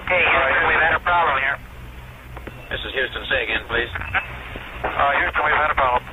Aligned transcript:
Okay, 0.00 0.16
Houston, 0.16 0.64
we've 0.64 0.80
had 0.80 0.96
a 0.96 1.04
problem 1.04 1.36
here. 1.44 1.58
This 2.72 2.80
is 2.88 2.92
Houston. 2.96 3.20
Say 3.28 3.44
again, 3.44 3.60
please. 3.68 3.92
Uh, 4.80 5.12
Houston, 5.20 5.42
we've 5.44 5.60
had 5.60 5.70
a 5.70 5.76
problem. 5.76 6.04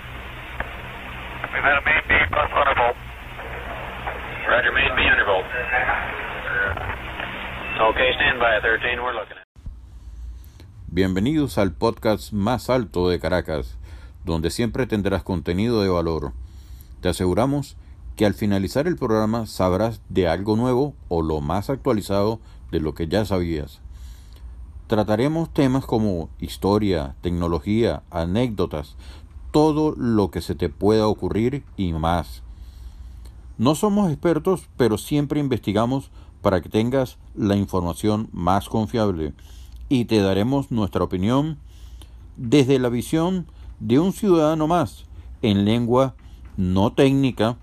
We've 1.56 1.64
had 1.64 1.78
a 1.80 1.84
main 1.88 2.04
beam 2.12 2.28
plus 2.28 2.52
undervolt. 2.52 2.98
Roger, 4.52 4.74
main 4.76 4.92
B 4.92 5.08
undervolt. 5.08 5.48
Okay, 7.80 8.10
stand 8.20 8.40
by 8.44 8.60
13. 8.60 9.00
We're 9.00 9.16
looking 9.16 9.40
at. 9.40 9.48
Bienvenidos 10.88 11.58
al 11.58 11.72
podcast 11.72 12.34
más 12.34 12.70
alto 12.70 13.08
de 13.08 13.22
Caracas, 13.22 13.78
donde 14.26 14.50
siempre 14.50 14.86
tendrás 14.86 15.24
contenido 15.24 15.82
de 15.82 15.88
valor. 15.88 16.34
Te 17.00 17.08
aseguramos 17.08 17.78
que 18.18 18.26
al 18.26 18.34
finalizar 18.34 18.86
el 18.88 18.98
programa 18.98 19.46
sabrás 19.46 20.02
de 20.10 20.28
algo 20.28 20.58
nuevo 20.58 20.94
o 21.08 21.22
lo 21.22 21.40
más 21.40 21.70
actualizado 21.70 22.42
de 22.72 22.80
lo 22.80 22.94
que 22.94 23.08
ya 23.08 23.26
sabías. 23.26 23.82
Trataremos 24.88 25.54
temas 25.54 25.86
como 25.86 26.30
historia, 26.40 27.16
tecnología, 27.22 28.04
anécdotas, 28.10 28.96
todo 29.52 29.94
lo 29.98 30.32
que 30.32 30.42
se 30.42 30.56
te 30.56 30.70
pueda 30.70 31.08
ocurrir 31.08 31.64
y 31.76 31.94
más. 31.94 32.44
No 33.58 33.76
somos 33.76 34.12
expertos, 34.12 34.70
pero 34.78 34.98
siempre 34.98 35.40
investigamos 35.40 36.12
para 36.42 36.62
que 36.62 36.70
tengas 36.70 37.18
la 37.36 37.56
información 37.56 38.30
más 38.32 38.70
confiable 38.70 39.34
y 39.90 40.06
te 40.06 40.22
daremos 40.22 40.72
nuestra 40.72 41.04
opinión 41.04 41.58
desde 42.38 42.80
la 42.80 42.90
visión 42.90 43.48
de 43.80 44.00
un 44.00 44.14
ciudadano 44.14 44.68
más 44.68 45.06
en 45.42 45.66
lengua 45.66 46.16
no 46.56 46.92
técnica, 46.94 47.58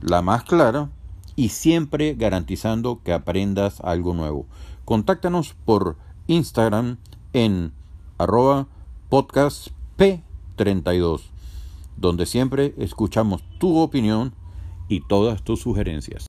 la 0.00 0.22
más 0.22 0.44
clara 0.44 0.90
y 1.38 1.50
siempre 1.50 2.14
garantizando 2.14 3.00
que 3.04 3.12
aprendas 3.12 3.80
algo 3.82 4.12
nuevo. 4.12 4.46
Contáctanos 4.84 5.54
por 5.64 5.96
Instagram 6.26 6.96
en 7.32 7.70
arroba 8.18 8.66
podcast 9.08 9.68
P32, 9.96 11.20
donde 11.96 12.26
siempre 12.26 12.74
escuchamos 12.76 13.44
tu 13.60 13.78
opinión 13.78 14.34
y 14.88 15.06
todas 15.06 15.44
tus 15.44 15.60
sugerencias. 15.60 16.26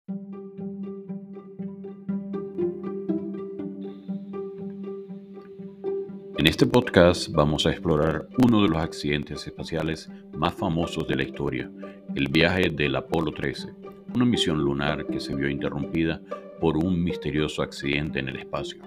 En 6.38 6.46
este 6.46 6.68
podcast 6.68 7.30
vamos 7.32 7.66
a 7.66 7.72
explorar 7.72 8.28
uno 8.46 8.62
de 8.62 8.70
los 8.70 8.78
accidentes 8.78 9.48
espaciales 9.48 10.08
más 10.38 10.54
famosos 10.54 11.08
de 11.08 11.16
la 11.16 11.24
historia, 11.24 11.72
el 12.14 12.28
viaje 12.28 12.70
del 12.70 12.96
Apolo 12.96 13.32
13, 13.32 13.89
una 14.16 14.26
misión 14.26 14.58
lunar 14.60 15.06
que 15.06 15.20
se 15.20 15.36
vio 15.36 15.50
interrumpida 15.50 16.22
por 16.60 16.78
un 16.78 17.04
misterioso 17.04 17.62
accidente 17.62 18.20
en 18.20 18.30
el 18.30 18.38
espacio. 18.38 18.82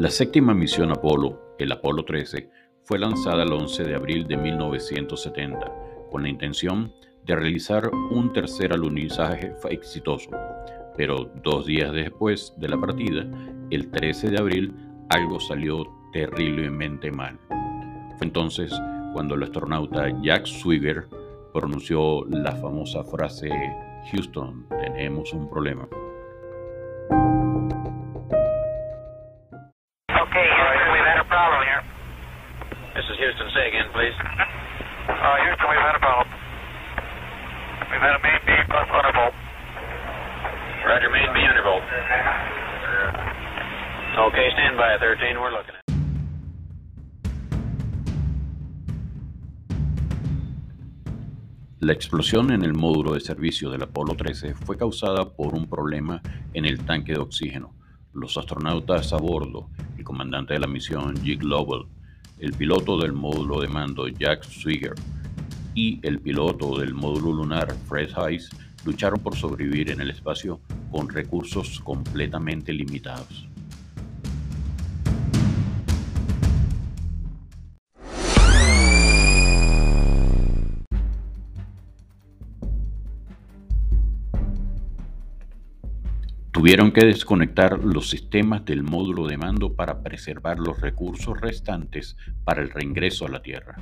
La 0.00 0.08
séptima 0.08 0.54
misión 0.54 0.90
Apolo, 0.92 1.54
el 1.58 1.70
Apolo 1.72 2.06
13, 2.06 2.48
fue 2.84 2.98
lanzada 2.98 3.42
el 3.42 3.52
11 3.52 3.84
de 3.84 3.94
abril 3.94 4.26
de 4.26 4.36
1970 4.36 5.72
con 6.10 6.22
la 6.22 6.28
intención 6.28 6.92
de 7.24 7.36
realizar 7.36 7.90
un 8.10 8.32
tercer 8.32 8.72
alunizaje 8.72 9.54
exitoso. 9.70 10.30
Pero 10.96 11.30
dos 11.42 11.66
días 11.66 11.92
después 11.92 12.52
de 12.56 12.68
la 12.68 12.78
partida, 12.78 13.24
el 13.70 13.90
13 13.90 14.30
de 14.30 14.38
abril, 14.38 14.74
algo 15.08 15.38
salió 15.38 15.84
terriblemente 16.12 17.10
mal. 17.10 17.38
Fue 18.18 18.26
entonces 18.26 18.72
cuando 19.12 19.34
el 19.34 19.44
astronauta 19.44 20.08
Jack 20.22 20.46
Swigger 20.46 21.08
pronunció 21.52 22.24
la 22.26 22.52
famosa 22.56 23.04
frase 23.04 23.50
Houston, 24.10 24.66
tenemos 24.68 25.32
un 25.32 25.48
problema. 25.48 25.88
Houston. 33.20 33.48
Say 33.52 33.68
again, 33.68 33.88
please. 33.92 34.16
Uh, 34.16 35.36
Houston, 35.44 35.68
we've 35.68 35.84
had 35.84 35.94
a 35.94 36.00
problem. 36.00 36.28
We've 37.92 38.00
had 38.00 38.16
a 38.16 38.22
main 38.24 38.40
beam 38.48 38.64
plus 38.72 38.88
undervolt. 38.88 39.36
Roger, 40.88 41.10
main 41.12 41.28
B 41.36 41.44
undervolt. 41.44 41.84
Okay, 44.24 44.48
stand 44.56 44.76
by 44.80 44.96
13. 44.98 45.36
We're 45.36 45.52
looking 45.52 45.76
at. 45.76 45.84
La 51.80 51.92
explosión 51.92 52.52
en 52.52 52.62
el 52.64 52.72
módulo 52.72 53.14
de 53.14 53.20
servicio 53.20 53.70
del 53.70 53.82
Apolo 53.82 54.14
13 54.14 54.54
fue 54.54 54.78
causada 54.78 55.24
por 55.36 55.54
un 55.54 55.68
problema 55.68 56.22
en 56.54 56.64
el 56.64 56.84
tanque 56.86 57.12
de 57.12 57.20
oxígeno. 57.20 57.74
Los 58.14 58.38
astronautas 58.38 59.12
a 59.12 59.18
bordo, 59.18 59.68
el 59.98 60.04
comandante 60.04 60.54
de 60.54 60.60
la 60.60 60.66
misión 60.66 61.16
Jig 61.22 61.42
Lovell, 61.42 61.86
el 62.40 62.52
piloto 62.54 62.98
del 62.98 63.12
módulo 63.12 63.60
de 63.60 63.68
mando 63.68 64.08
Jack 64.08 64.44
Swigger 64.44 64.94
y 65.74 66.00
el 66.02 66.20
piloto 66.20 66.78
del 66.78 66.94
módulo 66.94 67.32
lunar 67.32 67.74
Fred 67.88 68.10
Hayes 68.16 68.48
lucharon 68.84 69.20
por 69.20 69.36
sobrevivir 69.36 69.90
en 69.90 70.00
el 70.00 70.10
espacio 70.10 70.60
con 70.90 71.08
recursos 71.08 71.80
completamente 71.80 72.72
limitados. 72.72 73.49
Tuvieron 86.60 86.92
que 86.92 87.06
desconectar 87.06 87.82
los 87.82 88.10
sistemas 88.10 88.66
del 88.66 88.82
módulo 88.82 89.26
de 89.26 89.38
mando 89.38 89.72
para 89.72 90.02
preservar 90.02 90.58
los 90.58 90.78
recursos 90.78 91.40
restantes 91.40 92.18
para 92.44 92.60
el 92.60 92.68
reingreso 92.68 93.24
a 93.24 93.30
la 93.30 93.40
Tierra, 93.40 93.76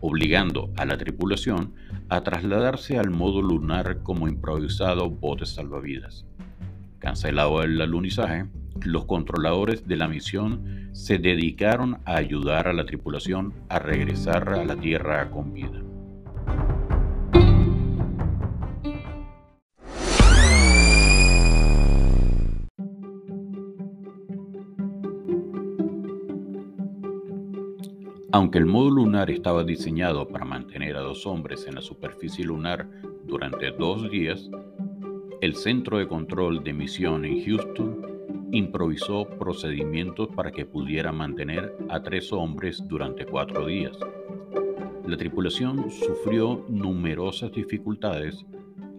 obligando 0.00 0.72
a 0.78 0.86
la 0.86 0.96
tripulación 0.96 1.74
a 2.08 2.22
trasladarse 2.22 2.98
al 2.98 3.10
módulo 3.10 3.58
lunar 3.58 4.02
como 4.02 4.28
improvisado 4.28 5.10
bote 5.10 5.44
salvavidas. 5.44 6.24
Cancelado 7.00 7.62
el 7.62 7.78
alunizaje, 7.82 8.46
los 8.82 9.04
controladores 9.04 9.86
de 9.86 9.96
la 9.96 10.08
misión 10.08 10.88
se 10.92 11.18
dedicaron 11.18 11.98
a 12.06 12.16
ayudar 12.16 12.66
a 12.66 12.72
la 12.72 12.86
tripulación 12.86 13.52
a 13.68 13.78
regresar 13.78 14.48
a 14.54 14.64
la 14.64 14.76
Tierra 14.76 15.30
con 15.30 15.52
vida. 15.52 15.82
Aunque 28.36 28.58
el 28.58 28.66
módulo 28.66 28.96
lunar 28.96 29.30
estaba 29.30 29.64
diseñado 29.64 30.28
para 30.28 30.44
mantener 30.44 30.94
a 30.98 31.00
dos 31.00 31.26
hombres 31.26 31.66
en 31.66 31.74
la 31.74 31.80
superficie 31.80 32.44
lunar 32.44 32.86
durante 33.24 33.70
dos 33.70 34.10
días, 34.10 34.50
el 35.40 35.54
Centro 35.54 35.96
de 35.96 36.06
Control 36.06 36.62
de 36.62 36.74
Misión 36.74 37.24
en 37.24 37.42
Houston 37.42 38.06
improvisó 38.52 39.26
procedimientos 39.26 40.28
para 40.36 40.52
que 40.52 40.66
pudiera 40.66 41.12
mantener 41.12 41.74
a 41.88 42.02
tres 42.02 42.30
hombres 42.30 42.86
durante 42.86 43.24
cuatro 43.24 43.64
días. 43.64 43.98
La 45.06 45.16
tripulación 45.16 45.90
sufrió 45.90 46.62
numerosas 46.68 47.50
dificultades 47.52 48.44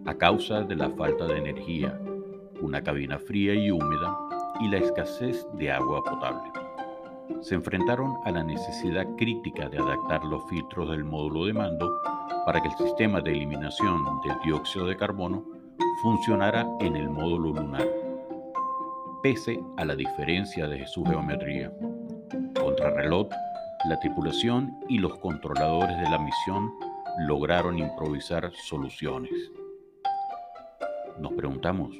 a 0.04 0.16
causa 0.16 0.62
de 0.62 0.74
la 0.74 0.90
falta 0.90 1.28
de 1.28 1.38
energía, 1.38 1.96
una 2.60 2.82
cabina 2.82 3.20
fría 3.20 3.54
y 3.54 3.70
húmeda 3.70 4.18
y 4.60 4.68
la 4.68 4.78
escasez 4.78 5.46
de 5.56 5.70
agua 5.70 6.02
potable 6.02 6.57
se 7.42 7.54
enfrentaron 7.54 8.16
a 8.24 8.30
la 8.30 8.42
necesidad 8.42 9.06
crítica 9.16 9.68
de 9.68 9.78
adaptar 9.78 10.24
los 10.24 10.42
filtros 10.48 10.90
del 10.90 11.04
módulo 11.04 11.46
de 11.46 11.52
mando 11.52 11.90
para 12.44 12.60
que 12.60 12.68
el 12.68 12.76
sistema 12.76 13.20
de 13.20 13.32
eliminación 13.32 14.04
del 14.22 14.36
dióxido 14.44 14.86
de 14.86 14.96
carbono 14.96 15.44
funcionara 16.02 16.66
en 16.80 16.96
el 16.96 17.08
módulo 17.08 17.52
lunar, 17.52 17.86
pese 19.22 19.60
a 19.76 19.84
la 19.84 19.94
diferencia 19.94 20.66
de 20.66 20.86
su 20.86 21.04
geometría. 21.04 21.72
Contrarreloj, 22.60 23.28
la 23.88 23.98
tripulación 24.00 24.78
y 24.88 24.98
los 24.98 25.18
controladores 25.18 25.96
de 25.98 26.10
la 26.10 26.18
misión 26.18 26.72
lograron 27.26 27.78
improvisar 27.78 28.50
soluciones. 28.54 29.32
Nos 31.18 31.32
preguntamos, 31.32 31.96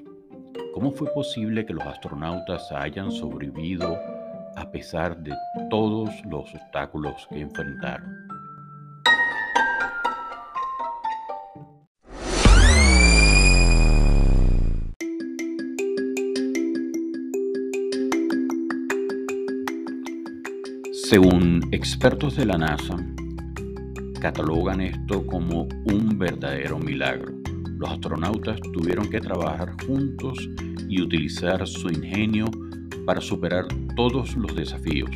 ¿cómo 0.72 0.92
fue 0.92 1.12
posible 1.12 1.66
que 1.66 1.74
los 1.74 1.84
astronautas 1.84 2.70
hayan 2.72 3.10
sobrevivido 3.10 3.98
a 4.58 4.68
pesar 4.72 5.16
de 5.22 5.32
todos 5.70 6.10
los 6.26 6.52
obstáculos 6.52 7.28
que 7.30 7.40
enfrentaron. 7.40 8.26
Según 20.92 21.60
expertos 21.70 22.36
de 22.36 22.44
la 22.44 22.58
NASA, 22.58 22.96
catalogan 24.20 24.80
esto 24.80 25.24
como 25.24 25.68
un 25.86 26.18
verdadero 26.18 26.78
milagro. 26.78 27.32
Los 27.78 27.90
astronautas 27.90 28.60
tuvieron 28.72 29.08
que 29.08 29.20
trabajar 29.20 29.72
juntos 29.86 30.36
y 30.88 31.00
utilizar 31.00 31.64
su 31.66 31.88
ingenio 31.88 32.46
para 33.08 33.22
superar 33.22 33.66
todos 33.96 34.36
los 34.36 34.54
desafíos. 34.54 35.08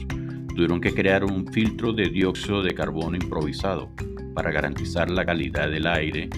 Tuvieron 0.56 0.80
que 0.80 0.94
crear 0.94 1.24
un 1.24 1.46
filtro 1.52 1.92
de 1.92 2.08
dióxido 2.08 2.62
de 2.62 2.72
carbono 2.72 3.16
improvisado 3.16 3.90
para 4.34 4.50
garantizar 4.50 5.10
la 5.10 5.26
calidad 5.26 5.68
del 5.68 5.86
aire 5.86 6.30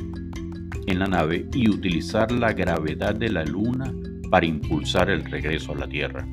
en 0.89 0.99
la 0.99 1.07
nave 1.07 1.47
y 1.55 1.71
utilizar 1.71 2.33
la 2.33 2.53
gravedad 2.53 3.15
de 3.15 3.29
la 3.29 3.45
Luna 3.45 3.95
para 4.33 4.47
impulsar 4.47 5.11
el 5.11 5.25
regreso 5.25 5.71
a 5.71 5.77
la 5.77 5.89
Tierra. 5.89 6.27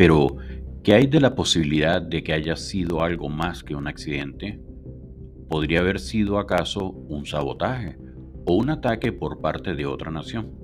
Pero, 0.00 0.38
¿qué 0.82 0.94
hay 0.94 1.08
de 1.08 1.20
la 1.20 1.34
posibilidad 1.34 2.00
de 2.00 2.22
que 2.22 2.32
haya 2.32 2.56
sido 2.56 3.02
algo 3.02 3.28
más 3.28 3.62
que 3.62 3.74
un 3.74 3.86
accidente? 3.86 4.58
¿Podría 5.46 5.80
haber 5.80 6.00
sido 6.00 6.38
acaso 6.38 6.88
un 6.88 7.26
sabotaje 7.26 7.98
o 8.46 8.54
un 8.54 8.70
ataque 8.70 9.12
por 9.12 9.42
parte 9.42 9.74
de 9.74 9.84
otra 9.84 10.10
nación? 10.10 10.54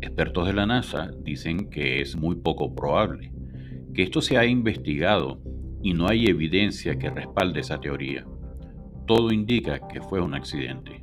Expertos 0.00 0.48
de 0.48 0.54
la 0.54 0.66
NASA 0.66 1.12
dicen 1.22 1.70
que 1.70 2.00
es 2.00 2.16
muy 2.16 2.34
poco 2.34 2.74
probable, 2.74 3.32
que 3.94 4.02
esto 4.02 4.20
se 4.20 4.38
ha 4.38 4.44
investigado 4.44 5.40
y 5.80 5.94
no 5.94 6.08
hay 6.08 6.26
evidencia 6.26 6.98
que 6.98 7.10
respalde 7.10 7.60
esa 7.60 7.78
teoría. 7.78 8.26
Todo 9.06 9.30
indica 9.30 9.86
que 9.86 10.00
fue 10.00 10.20
un 10.20 10.34
accidente. 10.34 11.00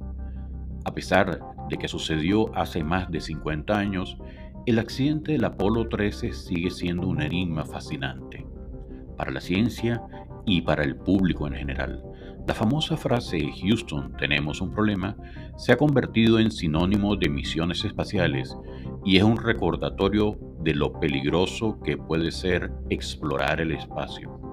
A 0.83 0.93
pesar 0.93 1.39
de 1.69 1.77
que 1.77 1.87
sucedió 1.87 2.53
hace 2.53 2.83
más 2.83 3.09
de 3.09 3.21
50 3.21 3.79
años, 3.79 4.17
el 4.67 4.77
accidente 4.77 5.31
del 5.31 5.45
Apolo 5.45 5.87
13 5.87 6.33
sigue 6.33 6.69
siendo 6.69 7.07
un 7.07 7.21
enigma 7.21 7.65
fascinante 7.65 8.45
para 9.17 9.31
la 9.31 9.41
ciencia 9.41 10.03
y 10.45 10.61
para 10.61 10.83
el 10.83 10.95
público 10.95 11.47
en 11.47 11.53
general. 11.53 12.03
La 12.47 12.53
famosa 12.53 12.97
frase 12.97 13.51
Houston, 13.61 14.13
tenemos 14.17 14.61
un 14.61 14.71
problema, 14.71 15.15
se 15.57 15.71
ha 15.71 15.77
convertido 15.77 16.39
en 16.39 16.51
sinónimo 16.51 17.15
de 17.15 17.29
misiones 17.29 17.85
espaciales 17.85 18.55
y 19.05 19.17
es 19.17 19.23
un 19.23 19.37
recordatorio 19.37 20.37
de 20.59 20.75
lo 20.75 20.99
peligroso 20.99 21.79
que 21.83 21.97
puede 21.97 22.31
ser 22.31 22.71
explorar 22.89 23.61
el 23.61 23.71
espacio. 23.71 24.50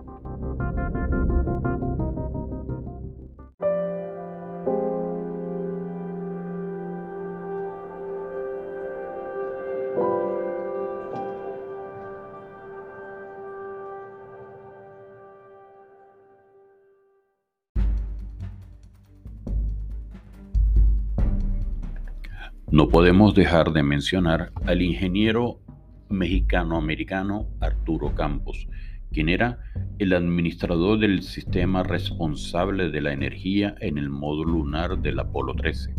No 22.71 22.91
podemos 22.91 23.35
dejar 23.35 23.73
de 23.73 23.83
mencionar 23.83 24.53
al 24.67 24.83
ingeniero 24.83 25.63
mexicano-americano 26.11 27.49
Arturo 27.61 28.15
Campos, 28.15 28.69
quien 29.11 29.31
era 29.31 29.59
el 29.99 30.13
administrador 30.13 30.99
del 30.99 31.23
sistema 31.23 31.83
responsable 31.83 32.91
de 32.91 33.01
la 33.01 33.15
energía 33.15 33.75
en 33.81 33.97
el 33.97 34.11
módulo 34.11 34.53
lunar 34.53 34.99
del 34.99 35.19
Apolo 35.19 35.55
13. 35.55 35.95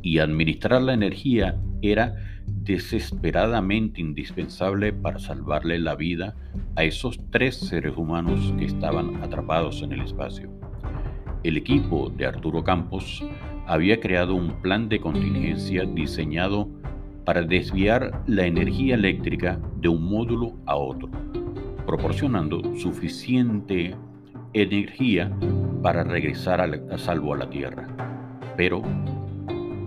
Y 0.00 0.18
administrar 0.18 0.80
la 0.80 0.94
energía 0.94 1.60
era 1.82 2.14
desesperadamente 2.46 4.00
indispensable 4.00 4.94
para 4.94 5.18
salvarle 5.18 5.78
la 5.78 5.94
vida 5.94 6.34
a 6.74 6.84
esos 6.84 7.20
tres 7.30 7.54
seres 7.54 7.94
humanos 7.98 8.54
que 8.58 8.64
estaban 8.64 9.22
atrapados 9.22 9.82
en 9.82 9.92
el 9.92 10.00
espacio. 10.00 10.50
El 11.42 11.58
equipo 11.58 12.08
de 12.08 12.24
Arturo 12.24 12.64
Campos 12.64 13.22
había 13.66 14.00
creado 14.00 14.34
un 14.34 14.60
plan 14.62 14.88
de 14.88 15.00
contingencia 15.00 15.84
diseñado 15.84 16.68
para 17.24 17.42
desviar 17.42 18.22
la 18.26 18.46
energía 18.46 18.94
eléctrica 18.94 19.60
de 19.80 19.88
un 19.88 20.08
módulo 20.08 20.52
a 20.66 20.76
otro, 20.76 21.10
proporcionando 21.84 22.62
suficiente 22.76 23.94
energía 24.52 25.30
para 25.82 26.04
regresar 26.04 26.60
a, 26.60 26.98
salvo 26.98 27.34
a 27.34 27.38
la 27.38 27.50
Tierra. 27.50 27.88
Pero 28.56 28.82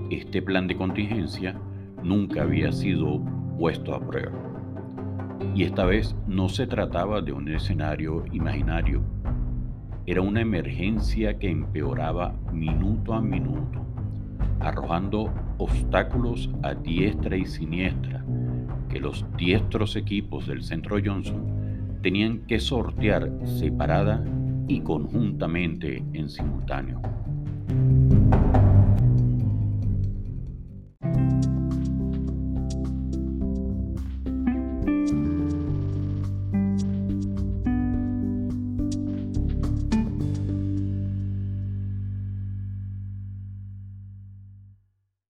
este 0.09 0.41
plan 0.41 0.67
de 0.67 0.75
contingencia 0.75 1.55
nunca 2.03 2.43
había 2.43 2.71
sido 2.71 3.21
puesto 3.57 3.95
a 3.95 3.99
prueba. 3.99 4.31
Y 5.55 5.63
esta 5.63 5.85
vez 5.85 6.15
no 6.27 6.49
se 6.49 6.67
trataba 6.67 7.21
de 7.21 7.31
un 7.31 7.47
escenario 7.47 8.25
imaginario 8.33 9.01
era 10.09 10.21
una 10.21 10.41
emergencia 10.41 11.37
que 11.37 11.51
empeoraba 11.51 12.33
minuto 12.51 13.13
a 13.13 13.21
minuto, 13.21 13.85
arrojando 14.59 15.31
obstáculos 15.59 16.49
a 16.63 16.73
diestra 16.73 17.37
y 17.37 17.45
siniestra 17.45 18.25
que 18.89 18.99
los 18.99 19.23
diestros 19.37 19.95
equipos 19.95 20.47
del 20.47 20.63
centro 20.63 20.97
Johnson 21.05 21.99
tenían 22.01 22.39
que 22.47 22.59
sortear 22.59 23.29
separada 23.45 24.25
y 24.67 24.81
conjuntamente 24.81 26.03
en 26.13 26.27
simultáneo. 26.27 26.99